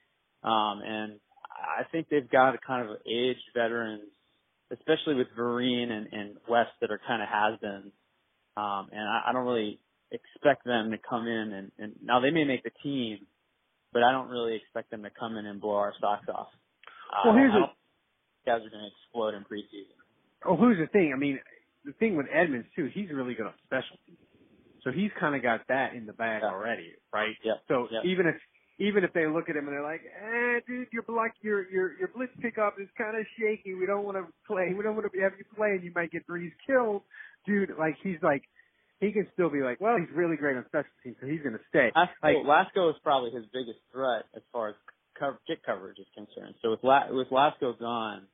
Um, 0.43 0.81
and 0.83 1.21
I 1.61 1.85
think 1.91 2.09
they've 2.11 2.29
got 2.29 2.55
a 2.55 2.59
kind 2.59 2.89
of 2.89 2.97
aged 3.07 3.45
veterans, 3.55 4.11
especially 4.73 5.15
with 5.15 5.29
Vereen 5.39 5.91
and, 5.91 6.09
and 6.13 6.37
West 6.49 6.71
that 6.81 6.91
are 6.91 7.01
kind 7.07 7.23
of 7.23 7.29
has-beens. 7.29 7.93
Um, 8.57 8.89
and 8.93 9.01
I, 9.01 9.25
I 9.29 9.33
don't 9.33 9.47
really 9.47 9.79
expect 10.11 10.65
them 10.65 10.91
to 10.91 10.99
come 10.99 11.27
in 11.27 11.53
and, 11.53 11.73
and 11.79 11.93
now 12.03 12.21
they 12.21 12.31
may 12.31 12.45
make 12.45 12.65
the 12.65 12.71
team, 12.83 13.27
but 13.93 14.03
I 14.03 14.13
don't 14.13 14.29
really 14.29 14.57
expect 14.57 14.91
them 14.91 15.03
to 15.03 15.11
come 15.11 15.37
in 15.37 15.47
and 15.47 15.61
blow 15.61 15.77
our 15.77 15.95
socks 16.01 16.27
off. 16.29 16.49
Well, 17.25 17.35
here's 17.35 17.53
the 17.53 17.67
guys 18.47 18.61
are 18.65 18.71
going 18.71 18.83
to 18.83 18.91
explode 18.91 19.35
in 19.35 19.43
preseason. 19.43 19.99
Oh, 20.45 20.57
here's 20.57 20.79
the 20.79 20.91
thing. 20.91 21.13
I 21.15 21.19
mean, 21.19 21.39
the 21.85 21.93
thing 21.93 22.17
with 22.17 22.27
Edmunds 22.33 22.67
too, 22.75 22.89
he's 22.93 23.11
really 23.13 23.35
good 23.35 23.47
on 23.47 23.55
special 23.67 23.97
teams, 24.07 24.19
so 24.83 24.91
he's 24.91 25.11
kind 25.19 25.35
of 25.35 25.43
got 25.43 25.67
that 25.69 25.95
in 25.95 26.07
the 26.07 26.13
bag 26.13 26.43
yeah. 26.43 26.51
already, 26.51 26.93
right? 27.13 27.35
Yeah. 27.45 27.55
So 27.69 27.89
yeah. 27.91 28.01
even 28.05 28.27
if 28.27 28.37
even 28.81 29.05
if 29.05 29.13
they 29.13 29.27
look 29.27 29.49
at 29.49 29.57
him 29.57 29.69
and 29.69 29.77
they're 29.77 29.83
like, 29.83 30.03
"Eh, 30.03 30.61
dude, 30.67 30.89
your 30.93 31.05
block, 31.05 31.33
your 31.43 31.71
your 31.71 31.97
your 31.99 32.09
blitz 32.09 32.33
pickup 32.41 32.81
is 32.81 32.89
kind 32.99 33.17
of 33.17 33.25
shaky. 33.39 33.75
We 33.75 33.87
don't 33.87 34.05
want 34.05 34.17
to 34.17 34.27
play. 34.47 34.75
We 34.77 34.83
don't 34.83 34.97
want 34.97 35.07
to 35.13 35.21
have 35.21 35.33
you 35.39 35.45
play, 35.55 35.73
and 35.73 35.85
you 35.85 35.93
might 35.95 36.11
get 36.11 36.27
Brees 36.27 36.53
killed." 36.67 37.03
Dude, 37.47 37.71
like 37.79 37.97
he's 38.03 38.19
like 38.23 38.43
he 39.01 39.13
can 39.13 39.27
still 39.33 39.49
be 39.49 39.63
like, 39.63 39.81
well, 39.81 39.97
he's 39.97 40.15
really 40.15 40.37
great 40.37 40.57
on 40.57 40.65
special 40.69 40.93
teams, 41.03 41.17
so 41.21 41.27
he's 41.27 41.41
going 41.41 41.55
to 41.55 41.65
stay. 41.71 41.91
Lasco, 41.97 42.21
like, 42.23 42.37
Lasco 42.45 42.91
is 42.91 42.97
probably 43.03 43.31
his 43.31 43.45
biggest 43.53 43.81
threat 43.93 44.25
as 44.37 44.43
far 44.53 44.69
as 44.69 44.75
cover, 45.19 45.41
kick 45.47 45.65
coverage 45.65 45.99
is 45.99 46.07
concerned. 46.15 46.55
So 46.63 46.71
with 46.71 46.81
La, 46.83 47.11
with 47.11 47.29
Lasco 47.31 47.79
gone, 47.79 48.27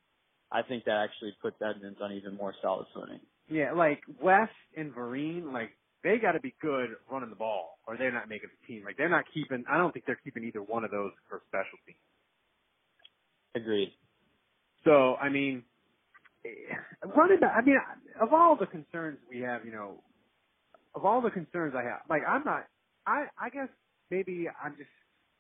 I 0.51 0.63
think 0.63 0.85
that 0.85 1.07
actually 1.07 1.35
puts 1.41 1.57
Edmunds 1.63 1.99
on 2.03 2.13
even 2.13 2.37
more 2.37 2.53
solid 2.63 2.87
footing. 2.95 3.21
Yeah, 3.49 3.73
like 3.73 4.01
West 4.21 4.51
and 4.77 4.93
Vereen, 4.93 5.53
like 5.53 5.71
they 6.07 6.19
got 6.19 6.33
to 6.33 6.41
be 6.41 6.55
good 6.63 6.91
running 7.11 7.31
the 7.31 7.37
ball, 7.37 7.79
or 7.87 7.97
they're 7.97 8.13
not 8.13 8.29
making 8.29 8.51
the 8.55 8.67
team. 8.67 8.85
Like 8.85 8.97
they're 8.97 9.09
not 9.09 9.25
keeping. 9.35 9.65
I 9.69 9.77
don't 9.77 9.93
think 9.93 10.07
they're 10.07 10.21
keeping 10.23 10.45
either 10.45 10.63
one 10.63 10.85
of 10.85 10.93
those 10.93 11.11
for 11.29 11.43
special 11.49 11.79
teams. 11.85 11.99
Agreed. 13.57 13.93
So 14.85 15.17
I 15.17 15.29
mean, 15.29 15.65
eh, 16.45 16.49
running 17.17 17.41
back. 17.41 17.55
I 17.57 17.63
mean, 17.63 17.77
of 18.21 18.33
all 18.33 18.57
the 18.57 18.67
concerns 18.67 19.19
we 19.29 19.41
have, 19.41 19.65
you 19.65 19.73
know, 19.73 20.01
of 20.95 21.05
all 21.05 21.21
the 21.21 21.31
concerns 21.31 21.75
I 21.77 21.83
have, 21.83 22.03
like 22.09 22.23
I'm 22.27 22.45
not, 22.45 22.67
I 23.05 23.27
I 23.37 23.51
guess 23.51 23.69
maybe 24.09 24.47
I'm 24.63 24.77
just 24.77 24.91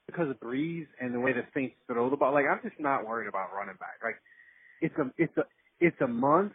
because 0.06 0.28
of 0.28 0.40
Brees 0.40 0.86
and 1.00 1.14
the 1.14 1.20
way 1.20 1.32
the 1.32 1.44
Saints 1.54 1.76
throw 1.86 2.10
the 2.10 2.16
ball. 2.16 2.35
Like 2.35 2.46
I'm 2.50 2.61
just 2.68 2.80
not 2.80 3.06
worried 3.06 3.28
about 3.28 3.54
running 3.54 3.76
back. 3.78 4.02
Like 4.02 4.16
it's 4.80 4.94
a 4.99 5.12
it's 5.16 5.37
a 5.37 5.44
it's 5.78 6.00
a 6.00 6.08
month. 6.08 6.54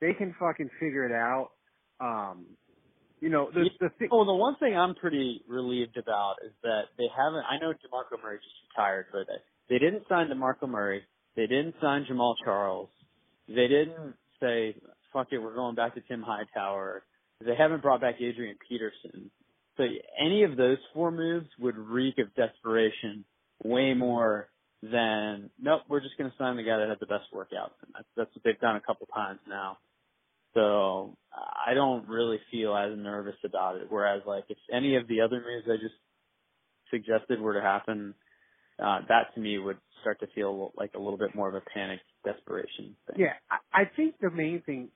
They 0.00 0.12
can 0.12 0.36
fucking 0.38 0.70
figure 0.78 1.04
it 1.04 1.12
out. 1.12 1.50
Um, 2.00 2.46
you 3.20 3.28
know 3.28 3.50
the 3.52 3.68
the 3.80 3.90
thing. 3.98 4.08
Oh, 4.10 4.24
the 4.24 4.34
one 4.34 4.56
thing 4.56 4.76
I'm 4.76 4.94
pretty 4.94 5.42
relieved 5.48 5.96
about 5.96 6.36
is 6.44 6.52
that 6.62 6.84
they 6.98 7.06
haven't. 7.16 7.44
I 7.50 7.58
know 7.58 7.72
Demarco 7.72 8.22
Murray 8.22 8.38
just 8.38 8.54
retired, 8.70 9.06
but 9.12 9.26
they 9.68 9.78
didn't 9.78 10.04
sign 10.08 10.28
Demarco 10.28 10.68
Murray. 10.68 11.02
They 11.36 11.46
didn't 11.46 11.74
sign 11.80 12.06
Jamaal 12.10 12.34
Charles. 12.44 12.88
They 13.48 13.68
didn't 13.68 14.14
say, 14.40 14.74
"Fuck 15.12 15.28
it, 15.32 15.38
we're 15.38 15.54
going 15.54 15.74
back 15.74 15.94
to 15.94 16.00
Tim 16.00 16.22
Hightower." 16.22 17.04
They 17.44 17.54
haven't 17.56 17.82
brought 17.82 18.00
back 18.00 18.16
Adrian 18.20 18.56
Peterson. 18.68 19.30
So 19.76 19.84
any 20.20 20.44
of 20.44 20.56
those 20.56 20.78
four 20.92 21.10
moves 21.10 21.48
would 21.58 21.76
reek 21.76 22.18
of 22.18 22.34
desperation 22.34 23.24
way 23.64 23.94
more 23.94 24.48
than 24.82 25.50
nope, 25.60 25.82
we're 25.88 26.00
just 26.00 26.16
going 26.18 26.30
to 26.30 26.36
sign 26.36 26.56
the 26.56 26.62
guy 26.62 26.78
that 26.78 26.88
had 26.88 27.00
the 27.00 27.06
best 27.06 27.24
workout. 27.32 27.72
And 27.84 27.94
that's 27.94 28.08
that's 28.16 28.30
what 28.34 28.44
they've 28.44 28.60
done 28.60 28.76
a 28.76 28.80
couple 28.80 29.06
times 29.06 29.40
now. 29.48 29.78
So 30.54 31.16
I 31.34 31.74
don't 31.74 32.08
really 32.08 32.38
feel 32.50 32.76
as 32.76 32.96
nervous 32.96 33.36
about 33.44 33.76
it. 33.76 33.86
Whereas 33.88 34.22
like 34.26 34.44
if 34.48 34.58
any 34.72 34.96
of 34.96 35.06
the 35.08 35.20
other 35.20 35.36
moves 35.36 35.66
I 35.68 35.76
just 35.76 35.94
suggested 36.90 37.40
were 37.40 37.54
to 37.54 37.60
happen, 37.60 38.14
uh, 38.82 39.00
that 39.08 39.34
to 39.34 39.40
me 39.40 39.58
would 39.58 39.78
start 40.00 40.18
to 40.20 40.26
feel 40.34 40.72
like 40.76 40.92
a 40.94 40.98
little 40.98 41.18
bit 41.18 41.34
more 41.34 41.48
of 41.48 41.54
a 41.54 41.60
panic 41.72 42.00
desperation 42.24 42.96
thing. 43.06 43.16
Yeah, 43.18 43.34
I, 43.72 43.84
think 43.84 44.14
the 44.20 44.30
main 44.30 44.62
thing 44.64 44.88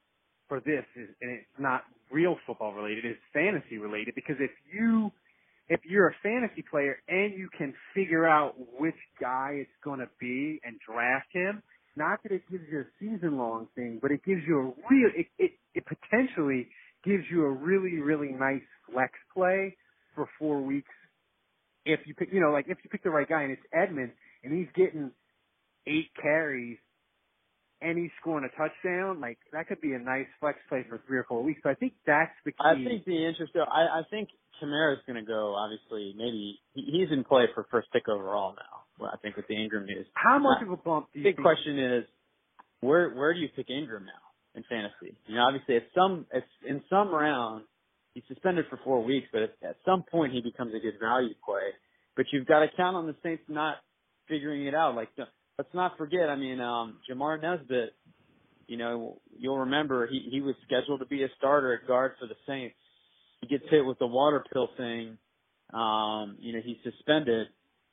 for 0.49 0.61
this 0.61 0.85
is, 0.97 1.09
and 1.21 1.31
it's 1.31 1.59
not 1.59 1.83
real 2.11 2.37
football 2.47 2.73
related, 2.73 3.05
it's 3.05 3.21
fantasy 3.33 3.79
related 3.79 4.15
because 4.15 4.37
if 4.41 4.51
you, 4.73 5.13
if 5.69 5.81
you're 5.85 6.09
a 6.09 6.15
fantasy 6.23 6.65
player 6.69 6.97
and 7.09 7.39
you 7.39 7.49
can 7.57 7.75
figure 7.95 8.27
out 8.27 8.55
which 8.79 8.97
guy 9.21 9.51
it's 9.61 9.71
going 9.83 10.01
to 10.01 10.09
be 10.19 10.61
and 10.65 10.79
draft 10.87 11.29
him, 11.33 11.63
not 11.97 12.23
that 12.23 12.33
it 12.33 12.43
gives 12.51 12.65
you 12.71 12.81
a 12.81 12.85
season 13.01 13.39
long 13.39 13.69
thing, 13.75 13.99
but 14.03 14.11
it 14.11 14.25
gives 14.25 14.43
you 14.47 14.59
a 14.59 14.65
real, 14.91 15.11
it, 15.17 15.27
it, 15.39 15.53
it 15.75 15.85
potentially 15.87 16.69
gives 17.05 17.25
you 17.31 17.45
a 17.45 17.51
really, 17.51 17.99
really 18.01 18.33
nice 18.33 18.63
flex 18.91 19.13
play 19.35 19.77
for 20.15 20.29
four 20.39 20.63
weeks. 20.63 20.91
If 21.85 22.01
you 22.07 22.15
pick, 22.15 22.31
you 22.33 22.41
know, 22.41 22.51
like 22.51 22.67
if 22.69 22.79
you 22.85 22.91
pick 22.91 23.03
the 23.03 23.11
right 23.11 23.29
guy 23.29 23.43
and 23.43 23.53
it's 23.53 23.63
Edmunds 23.73 24.15
and 24.43 24.57
he's 24.57 24.69
getting 24.75 25.11
eight 25.87 26.11
carries 26.21 26.79
and 27.85 27.99
he's 27.99 28.11
scoring 28.21 28.49
a 28.49 28.57
touchdown, 28.57 29.21
like 29.21 29.39
that 29.53 29.69
could 29.69 29.81
be 29.81 29.93
a 29.93 29.99
nice 29.99 30.27
flex 30.41 30.59
play 30.69 30.85
for 30.89 31.01
three 31.07 31.19
or 31.19 31.27
four 31.29 31.43
weeks. 31.43 31.61
So 31.63 31.71
I 31.71 31.75
think 31.75 31.93
that's 32.07 32.33
the 32.45 32.53
key. 32.53 32.65
I 32.65 32.75
think 32.75 33.05
the 33.05 33.27
interest, 33.27 33.53
I, 33.57 34.01
I 34.01 34.03
think 34.11 34.31
Kamara's 34.63 35.03
going 35.07 35.21
to 35.21 35.27
go. 35.27 35.55
Obviously, 35.55 36.15
maybe 36.17 36.59
he's 36.75 37.13
in 37.13 37.25
play 37.25 37.45
for 37.55 37.67
first 37.71 37.89
pick 37.93 38.09
overall 38.09 38.55
now. 38.57 38.83
Well, 38.99 39.11
I 39.13 39.19
think 39.19 39.37
with 39.37 39.47
the 39.49 39.57
Ingram 39.61 39.87
news. 39.87 40.07
How 40.15 40.39
much 40.39 40.63
of 40.63 40.71
a 40.71 40.77
bump 40.77 41.09
do 41.13 41.19
you 41.21 41.25
Big 41.25 41.37
think? 41.37 41.45
question 41.45 41.79
is, 41.79 42.05
where 42.81 43.11
where 43.11 43.35
do 43.35 43.41
you 43.41 43.49
pick 43.55 43.69
Ingram 43.71 44.05
now 44.05 44.25
in 44.55 44.65
fantasy? 44.69 45.17
You 45.27 45.37
know, 45.37 45.43
obviously, 45.43 45.77
at 45.77 45.85
some 45.95 46.27
at, 46.33 46.45
in 46.67 46.83
some 46.89 47.09
round 47.13 47.65
he's 48.15 48.25
suspended 48.29 48.65
for 48.71 48.79
four 48.85 49.05
weeks, 49.05 49.27
but 49.33 49.43
at, 49.43 49.53
at 49.63 49.77
some 49.85 50.05
point 50.11 50.33
he 50.33 50.41
becomes 50.41 50.73
a 50.75 50.79
good 50.79 50.99
value 51.01 51.35
play. 51.45 51.75
But 52.17 52.27
you've 52.33 52.47
got 52.47 52.61
to 52.61 52.69
count 52.77 52.97
on 52.97 53.07
the 53.07 53.17
Saints 53.23 53.43
not 53.49 53.77
figuring 54.29 54.67
it 54.67 54.75
out. 54.75 54.95
Like, 54.95 55.09
let's 55.59 55.73
not 55.75 55.97
forget. 55.99 56.29
I 56.29 56.37
mean, 56.37 56.61
um, 56.61 56.99
Jamar 57.11 57.41
Nesbitt. 57.41 57.95
You 58.67 58.79
know, 58.79 59.21
you'll 59.39 59.59
remember 59.59 60.07
he 60.07 60.29
he 60.31 60.41
was 60.41 60.55
scheduled 60.67 61.01
to 61.01 61.07
be 61.07 61.23
a 61.23 61.29
starter 61.37 61.75
at 61.75 61.87
guard 61.87 62.13
for 62.19 62.27
the 62.27 62.35
Saints. 62.47 62.77
He 63.43 63.47
gets 63.47 63.65
hit 63.71 63.85
with 63.85 63.99
the 63.99 64.07
water 64.07 64.43
pill 64.53 64.69
thing. 64.79 65.19
Um, 65.73 66.37
you 66.41 66.55
know, 66.55 66.61
he's 66.65 66.79
suspended. 66.83 67.49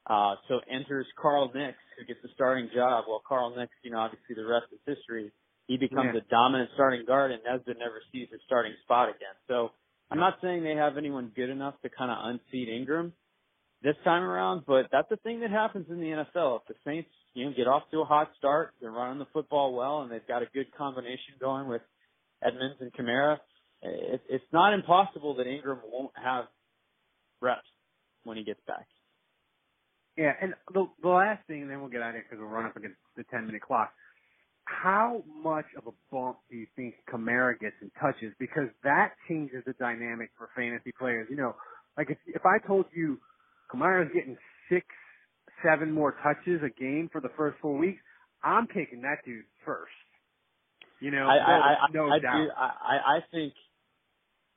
Uh, 0.07 0.35
so 0.47 0.59
enters 0.71 1.05
Carl 1.21 1.51
Nicks, 1.53 1.77
who 1.99 2.05
gets 2.05 2.21
the 2.23 2.29
starting 2.33 2.69
job. 2.73 3.05
Well, 3.07 3.21
Carl 3.27 3.53
Nicks, 3.55 3.73
you 3.83 3.91
know, 3.91 3.99
obviously 3.99 4.35
the 4.35 4.45
rest 4.45 4.65
is 4.71 4.79
history. 4.85 5.31
He 5.67 5.77
becomes 5.77 6.11
Yeah. 6.13 6.21
a 6.21 6.23
dominant 6.29 6.71
starting 6.73 7.05
guard, 7.05 7.31
and 7.31 7.43
Nesbitt 7.43 7.77
never 7.77 8.01
sees 8.11 8.29
his 8.31 8.41
starting 8.45 8.73
spot 8.83 9.09
again. 9.09 9.35
So 9.47 9.71
I'm 10.09 10.19
not 10.19 10.39
saying 10.41 10.63
they 10.63 10.75
have 10.75 10.97
anyone 10.97 11.31
good 11.35 11.49
enough 11.49 11.79
to 11.81 11.89
kind 11.89 12.11
of 12.11 12.17
unseat 12.29 12.69
Ingram 12.69 13.13
this 13.83 13.95
time 14.03 14.23
around, 14.23 14.63
but 14.67 14.87
that's 14.91 15.09
the 15.09 15.17
thing 15.17 15.39
that 15.41 15.49
happens 15.49 15.87
in 15.89 15.99
the 15.99 16.07
NFL. 16.07 16.61
If 16.61 16.67
the 16.67 16.75
Saints, 16.85 17.09
you 17.33 17.45
know, 17.45 17.53
get 17.55 17.67
off 17.67 17.83
to 17.91 18.01
a 18.01 18.05
hot 18.05 18.29
start, 18.37 18.73
they're 18.79 18.91
running 18.91 19.19
the 19.19 19.27
football 19.33 19.73
well, 19.73 20.01
and 20.01 20.11
they've 20.11 20.27
got 20.27 20.43
a 20.43 20.47
good 20.53 20.67
combination 20.77 21.35
going 21.39 21.67
with 21.67 21.81
Edmunds 22.43 22.77
and 22.79 22.91
Kamara, 22.93 23.37
it, 23.81 24.21
it's 24.29 24.43
not 24.51 24.73
impossible 24.73 25.35
that 25.35 25.47
Ingram 25.47 25.79
won't 25.91 26.11
have 26.15 26.45
reps 27.41 27.61
when 28.23 28.37
he 28.37 28.43
gets 28.43 28.59
back. 28.67 28.87
Yeah, 30.17 30.33
and 30.41 30.53
the, 30.73 30.87
the 31.01 31.09
last 31.09 31.45
thing, 31.47 31.61
and 31.61 31.71
then 31.71 31.79
we'll 31.79 31.89
get 31.89 32.01
out 32.01 32.09
of 32.09 32.15
here 32.15 32.25
because 32.29 32.41
we'll 32.41 32.51
run 32.51 32.65
up 32.65 32.75
against 32.75 32.97
the 33.15 33.23
10 33.31 33.47
minute 33.47 33.61
clock. 33.61 33.91
How 34.65 35.23
much 35.43 35.65
of 35.77 35.87
a 35.87 35.91
bump 36.11 36.37
do 36.49 36.57
you 36.57 36.67
think 36.75 36.95
Kamara 37.11 37.59
gets 37.59 37.75
in 37.81 37.91
touches? 37.99 38.33
Because 38.39 38.67
that 38.83 39.13
changes 39.27 39.63
the 39.65 39.73
dynamic 39.73 40.29
for 40.37 40.49
fantasy 40.55 40.93
players. 40.97 41.27
You 41.29 41.37
know, 41.37 41.55
like 41.97 42.09
if, 42.09 42.17
if 42.27 42.45
I 42.45 42.65
told 42.65 42.85
you 42.93 43.19
Kamara's 43.73 44.11
getting 44.13 44.37
six, 44.69 44.85
seven 45.63 45.91
more 45.91 46.15
touches 46.23 46.61
a 46.63 46.69
game 46.79 47.09
for 47.11 47.21
the 47.21 47.29
first 47.37 47.57
four 47.61 47.77
weeks, 47.77 48.01
I'm 48.43 48.67
taking 48.67 49.01
that 49.01 49.19
dude 49.25 49.45
first. 49.65 49.91
You 50.99 51.11
know, 51.11 51.27
I, 51.27 51.37
I, 51.37 51.53
I, 51.53 51.75
no, 51.93 52.09
I, 52.09 52.19
doubt. 52.19 52.37
do, 52.37 52.49
I, 52.55 52.63
I 52.63 53.17
I 53.17 53.19
think 53.31 53.53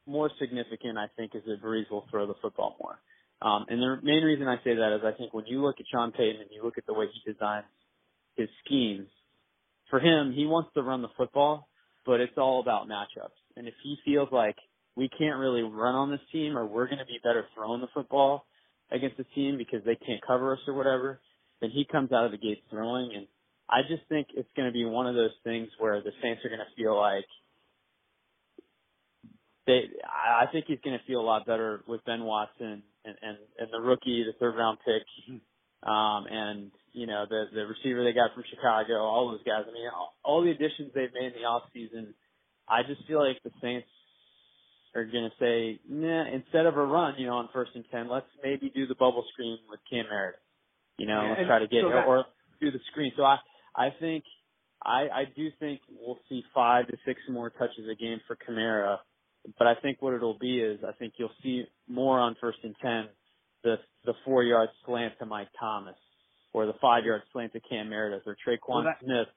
more 0.06 0.30
significant, 0.38 0.98
I 0.98 1.06
think, 1.16 1.34
is 1.34 1.42
that 1.46 1.62
Brees 1.62 1.90
will 1.90 2.06
throw 2.10 2.26
the 2.26 2.34
football 2.42 2.76
more. 2.78 2.98
Um, 3.40 3.66
and 3.68 3.80
the 3.80 3.96
main 4.02 4.22
reason 4.22 4.46
I 4.46 4.56
say 4.64 4.74
that 4.74 4.96
is 4.96 5.02
I 5.04 5.16
think 5.16 5.32
when 5.32 5.46
you 5.46 5.62
look 5.62 5.76
at 5.80 5.86
Sean 5.90 6.12
Payton 6.12 6.42
and 6.42 6.50
you 6.50 6.62
look 6.62 6.78
at 6.78 6.86
the 6.86 6.94
way 6.94 7.06
he 7.12 7.32
designs 7.32 7.64
his 8.36 8.48
schemes, 8.64 9.08
for 9.90 10.00
him, 10.00 10.32
he 10.32 10.46
wants 10.46 10.70
to 10.74 10.82
run 10.82 11.02
the 11.02 11.08
football, 11.16 11.68
but 12.04 12.20
it's 12.20 12.36
all 12.36 12.60
about 12.60 12.88
matchups. 12.88 13.36
And 13.56 13.66
if 13.66 13.74
he 13.82 13.96
feels 14.04 14.28
like 14.32 14.56
we 14.96 15.08
can't 15.08 15.38
really 15.38 15.62
run 15.62 15.94
on 15.94 16.10
this 16.10 16.20
team 16.32 16.56
or 16.56 16.66
we're 16.66 16.86
going 16.86 16.98
to 16.98 17.06
be 17.06 17.18
better 17.22 17.46
throwing 17.54 17.80
the 17.80 17.88
football 17.94 18.46
against 18.90 19.16
the 19.16 19.24
team 19.34 19.56
because 19.58 19.84
they 19.84 19.96
can't 19.96 20.20
cover 20.26 20.52
us 20.52 20.60
or 20.66 20.74
whatever, 20.74 21.20
then 21.60 21.70
he 21.70 21.84
comes 21.90 22.12
out 22.12 22.24
of 22.24 22.30
the 22.30 22.38
gates 22.38 22.60
throwing. 22.70 23.10
And 23.14 23.26
I 23.68 23.82
just 23.88 24.02
think 24.08 24.28
it's 24.34 24.48
going 24.56 24.68
to 24.68 24.72
be 24.72 24.84
one 24.84 25.06
of 25.06 25.14
those 25.14 25.34
things 25.42 25.68
where 25.78 26.00
the 26.00 26.12
Saints 26.22 26.42
are 26.44 26.48
going 26.48 26.60
to 26.60 26.82
feel 26.82 26.96
like 26.96 27.24
they. 29.66 29.88
I 30.04 30.46
think 30.52 30.66
he's 30.68 30.80
going 30.84 30.98
to 30.98 31.04
feel 31.06 31.20
a 31.20 31.26
lot 31.26 31.46
better 31.46 31.82
with 31.88 32.04
Ben 32.04 32.24
Watson 32.24 32.82
and 33.04 33.16
and, 33.22 33.38
and 33.58 33.68
the 33.72 33.80
rookie, 33.80 34.24
the 34.24 34.36
third 34.38 34.56
round 34.56 34.78
pick, 34.84 35.02
um, 35.88 36.26
and 36.30 36.70
you 36.92 37.06
know 37.06 37.24
the 37.28 37.44
the 37.54 37.66
receiver 37.66 38.04
they 38.04 38.12
got 38.12 38.34
from 38.34 38.44
Chicago, 38.50 39.00
all 39.00 39.30
those 39.30 39.44
guys. 39.44 39.64
I 39.68 39.72
mean, 39.72 39.88
all, 39.94 40.14
all 40.22 40.42
the 40.42 40.50
additions 40.50 40.92
they've 40.94 41.12
made 41.14 41.32
in 41.32 41.40
the 41.40 41.48
off 41.48 41.62
season. 41.72 42.14
I 42.68 42.82
just 42.82 43.06
feel 43.06 43.20
like 43.20 43.42
the 43.44 43.50
Saints 43.60 43.88
are 44.94 45.04
going 45.04 45.28
to 45.28 45.36
say, 45.40 45.80
nah, 45.88 46.26
instead 46.32 46.66
of 46.66 46.76
a 46.76 46.84
run, 46.84 47.14
you 47.18 47.26
know, 47.26 47.34
on 47.34 47.48
first 47.52 47.72
and 47.74 47.84
ten, 47.90 48.08
let's 48.08 48.26
maybe 48.42 48.70
do 48.74 48.86
the 48.86 48.94
bubble 48.94 49.24
screen 49.32 49.58
with 49.68 49.80
Cam 49.90 50.06
Meredith. 50.08 50.40
You 50.98 51.06
know, 51.06 51.22
Yeah, 51.22 51.28
let's 51.30 51.46
try 51.46 51.58
to 51.58 51.66
get 51.66 51.82
so 51.82 51.88
that- 51.90 52.06
or 52.06 52.24
do 52.60 52.70
the 52.70 52.78
screen. 52.90 53.12
So 53.16 53.24
I 53.24 53.38
I 53.74 53.90
think 53.98 54.24
I 54.84 55.08
I 55.12 55.24
do 55.36 55.50
think 55.58 55.80
we'll 56.00 56.18
see 56.28 56.42
five 56.54 56.86
to 56.88 56.96
six 57.04 57.20
more 57.28 57.50
touches 57.50 57.88
a 57.90 57.94
game 57.94 58.20
for 58.26 58.36
Kamara. 58.36 58.98
But 59.58 59.66
I 59.66 59.74
think 59.82 60.00
what 60.00 60.14
it'll 60.14 60.38
be 60.38 60.60
is 60.60 60.82
I 60.84 60.92
think 60.92 61.14
you'll 61.18 61.34
see 61.42 61.64
more 61.88 62.18
on 62.20 62.36
first 62.40 62.58
and 62.62 62.74
ten, 62.80 63.08
the 63.64 63.76
the 64.04 64.14
four 64.24 64.42
yard 64.44 64.68
slant 64.86 65.18
to 65.18 65.26
Mike 65.26 65.48
Thomas, 65.58 65.98
or 66.52 66.66
the 66.66 66.74
five 66.80 67.04
yard 67.04 67.22
slant 67.32 67.52
to 67.54 67.60
Cam 67.60 67.88
Meredith, 67.90 68.22
or 68.26 68.36
Tre'Quan 68.46 68.68
Well, 68.68 68.82
that- 68.84 69.00
Smith, 69.00 69.28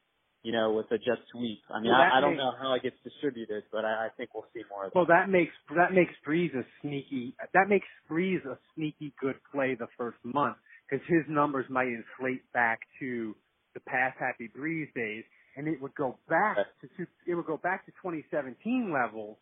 you 0.43 0.51
know, 0.51 0.71
with 0.71 0.85
a 0.91 0.97
jet 0.97 1.17
sweep. 1.31 1.59
I 1.69 1.79
mean, 1.81 1.91
Well, 1.91 1.99
I, 2.01 2.17
I 2.17 2.21
don't 2.21 2.31
makes- 2.31 2.39
know 2.39 2.53
how 2.59 2.73
it 2.73 2.83
gets 2.83 2.95
distributed, 3.03 3.63
but 3.71 3.83
I, 3.85 4.05
I 4.05 4.09
think 4.15 4.33
we'll 4.33 4.45
see 4.53 4.61
more 4.69 4.85
of 4.85 4.93
that. 4.93 4.97
Well, 4.97 5.07
that 5.07 5.29
makes 5.29 5.51
that 5.75 5.93
makes 5.93 6.13
Brees 6.27 6.53
a 6.55 6.63
sneaky 6.81 7.35
that 7.53 7.67
makes 7.69 7.87
Brees 8.09 8.45
a 8.45 8.57
sneaky 8.75 9.13
good 9.19 9.35
play 9.51 9.75
the 9.75 9.87
first 9.97 10.17
month 10.23 10.57
because 10.89 11.05
his 11.07 11.23
numbers 11.27 11.65
might 11.69 11.87
inflate 11.87 12.41
back 12.53 12.79
to 12.99 13.35
the 13.73 13.79
past 13.81 14.17
Happy 14.19 14.49
Brees 14.57 14.93
days, 14.95 15.23
and 15.57 15.67
it 15.67 15.81
would 15.81 15.93
go 15.95 16.17
back 16.29 16.57
to 16.81 16.87
two- 16.97 17.07
it 17.25 17.35
would 17.35 17.45
go 17.45 17.57
back 17.57 17.85
to 17.85 17.91
2017 18.03 18.91
levels 18.93 19.37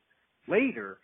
later. 0.48 0.98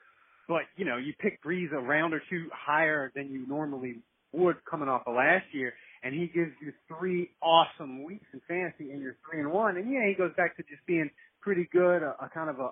But 0.48 0.64
you 0.76 0.86
know, 0.86 0.98
you 0.98 1.14
pick 1.20 1.42
Brees 1.44 1.72
a 1.72 1.80
round 1.80 2.14
or 2.14 2.22
two 2.30 2.50
higher 2.54 3.12
than 3.16 3.30
you 3.32 3.46
normally 3.48 4.02
would 4.34 4.58
coming 4.70 4.90
off 4.90 5.04
of 5.08 5.16
last 5.16 5.46
year, 5.54 5.74
and 6.04 6.14
he 6.14 6.28
gives 6.28 6.52
you 6.62 6.74
three 6.88 7.30
awesome 7.42 8.04
weeks 8.04 8.26
in 8.34 8.42
fantasy, 8.48 8.92
and 8.92 9.02
you're 9.02 9.18
three 9.30 9.40
and 9.40 9.52
one, 9.52 9.78
and 9.78 9.92
yeah, 9.92 10.08
he 10.08 10.16
goes 10.16 10.32
back 10.36 10.58
to 10.58 10.64
just 10.64 10.86
being 10.88 11.10
pretty 11.42 11.68
good, 11.72 12.02
a, 12.04 12.16
a 12.22 12.30
kind 12.34 12.50
of 12.50 12.60
a 12.60 12.70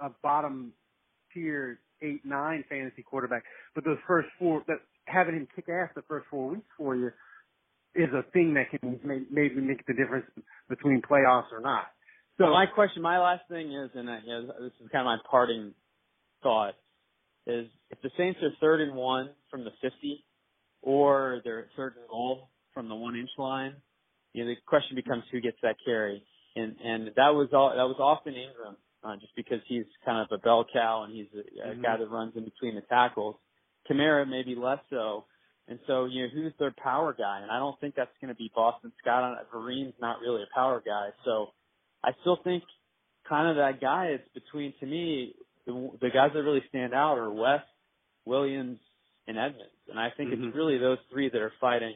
a 0.00 0.10
bottom 0.22 0.72
tier 1.32 1.78
eight 2.02 2.24
nine 2.24 2.64
fantasy 2.68 3.02
quarterback. 3.02 3.44
But 3.74 3.84
those 3.84 3.98
first 4.06 4.28
four, 4.38 4.62
that 4.66 4.78
having 5.06 5.34
him 5.34 5.48
kick 5.54 5.68
ass 5.68 5.90
the 5.94 6.02
first 6.02 6.26
four 6.30 6.50
weeks 6.50 6.66
for 6.76 6.96
you 6.96 7.10
is 7.94 8.08
a 8.12 8.22
thing 8.32 8.54
that 8.54 8.70
can 8.70 8.98
maybe 9.30 9.60
make 9.60 9.86
the 9.86 9.92
difference 9.92 10.26
between 10.68 11.02
playoffs 11.02 11.52
or 11.52 11.60
not. 11.60 11.84
So 12.38 12.46
my 12.46 12.64
question, 12.66 13.02
my 13.02 13.18
last 13.18 13.42
thing 13.48 13.72
is, 13.72 13.90
and 13.94 14.08
I, 14.08 14.18
you 14.24 14.32
know, 14.32 14.46
this 14.60 14.72
is 14.82 14.88
kind 14.90 15.02
of 15.02 15.04
my 15.06 15.18
parting 15.30 15.74
thought, 16.42 16.74
is 17.46 17.66
if 17.90 18.00
the 18.02 18.10
Saints 18.16 18.40
are 18.42 18.50
third 18.60 18.80
and 18.80 18.94
one 18.94 19.30
from 19.50 19.64
the 19.64 19.70
50, 19.82 20.24
or 20.80 21.40
they're 21.44 21.66
third 21.76 21.94
and 21.98 22.08
goal 22.08 22.48
from 22.74 22.88
the 22.88 22.94
one 22.94 23.16
inch 23.16 23.30
line, 23.38 23.74
you 24.32 24.44
know, 24.44 24.50
the 24.50 24.56
question 24.66 24.96
becomes 24.96 25.24
who 25.30 25.40
gets 25.40 25.58
that 25.62 25.76
carry, 25.84 26.22
and 26.56 26.76
and 26.82 27.08
that 27.16 27.34
was 27.34 27.48
all 27.52 27.70
that 27.70 27.84
was 27.84 27.96
often 28.00 28.34
Ingram, 28.34 28.76
uh, 29.04 29.16
just 29.16 29.34
because 29.36 29.60
he's 29.66 29.84
kind 30.04 30.20
of 30.20 30.28
a 30.32 30.40
bell 30.42 30.64
cow 30.72 31.04
and 31.04 31.14
he's 31.14 31.28
a, 31.34 31.70
a 31.70 31.74
Mhm. 31.74 31.82
guy 31.82 31.96
that 31.96 32.08
runs 32.08 32.36
in 32.36 32.44
between 32.44 32.74
the 32.74 32.82
tackles. 32.82 33.36
Kamara 33.90 34.26
maybe 34.28 34.54
less 34.54 34.78
so. 34.90 35.24
And 35.68 35.78
so, 35.86 36.06
you 36.06 36.22
know, 36.22 36.28
who's 36.28 36.52
their 36.58 36.72
power 36.72 37.12
guy? 37.16 37.40
And 37.40 37.50
I 37.50 37.58
don't 37.58 37.78
think 37.80 37.94
that's 37.94 38.10
going 38.20 38.28
to 38.28 38.34
be 38.34 38.50
Boston 38.54 38.92
Scott. 39.00 39.46
Vereen's 39.52 39.94
not 40.00 40.20
really 40.20 40.42
a 40.42 40.54
power 40.54 40.82
guy. 40.84 41.10
So 41.24 41.52
I 42.02 42.10
still 42.20 42.36
think 42.42 42.64
kind 43.28 43.48
of 43.48 43.56
that 43.56 43.80
guy 43.80 44.10
is 44.10 44.20
between, 44.34 44.74
to 44.80 44.86
me, 44.86 45.34
the, 45.64 45.72
the 46.00 46.10
guys 46.10 46.30
that 46.34 46.42
really 46.42 46.64
stand 46.68 46.94
out 46.94 47.16
are 47.16 47.30
West, 47.30 47.64
Williams, 48.24 48.80
and 49.28 49.38
Edmunds. 49.38 49.72
And 49.88 49.98
I 50.00 50.10
think 50.10 50.30
Mhm. 50.30 50.48
it's 50.48 50.56
really 50.56 50.78
those 50.78 50.98
three 51.10 51.28
that 51.28 51.40
are 51.40 51.52
fighting 51.60 51.94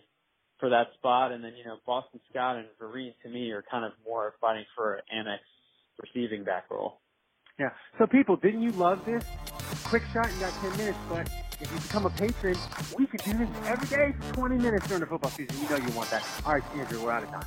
for 0.58 0.68
that 0.70 0.88
spot. 0.98 1.32
And 1.32 1.42
then, 1.44 1.52
you 1.56 1.64
know, 1.64 1.76
Boston 1.86 2.20
Scott 2.30 2.56
and 2.56 2.66
Vereen, 2.80 3.12
to 3.22 3.28
me, 3.28 3.50
are 3.50 3.62
kind 3.70 3.84
of 3.84 3.92
more 4.04 4.34
fighting 4.40 4.64
for 4.75 4.94
an 4.94 5.02
annex 5.12 5.42
receiving 6.02 6.44
back 6.44 6.70
role. 6.70 7.00
yeah. 7.58 7.70
So 7.98 8.06
people, 8.06 8.36
didn't 8.36 8.62
you 8.62 8.72
love 8.72 9.04
this? 9.04 9.25
Quick 9.84 10.02
shot, 10.12 10.28
you 10.32 10.40
got 10.40 10.52
ten 10.60 10.76
minutes, 10.76 10.98
but 11.08 11.28
if 11.60 11.72
you 11.72 11.78
become 11.80 12.06
a 12.06 12.10
patron, 12.10 12.56
we 12.98 13.06
could 13.06 13.22
do 13.22 13.32
this 13.32 13.48
every 13.66 13.88
day 13.88 14.14
for 14.20 14.34
twenty 14.34 14.56
minutes 14.56 14.86
during 14.88 15.00
the 15.00 15.06
football 15.06 15.30
season. 15.30 15.56
You 15.62 15.68
know 15.70 15.76
you 15.76 15.92
want 15.92 16.10
that. 16.10 16.25
All 16.44 16.52
right, 16.54 16.62
Andrew, 16.75 17.02
we're 17.02 17.12
out 17.12 17.22
of 17.22 17.30
time. 17.30 17.46